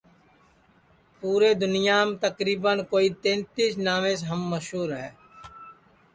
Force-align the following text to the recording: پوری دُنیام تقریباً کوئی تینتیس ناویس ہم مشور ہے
پوری 1.19 1.51
دُنیام 1.61 2.07
تقریباً 2.23 2.73
کوئی 2.91 3.07
تینتیس 3.21 3.73
ناویس 3.85 4.19
ہم 4.29 4.39
مشور 4.53 4.89
ہے 4.99 5.09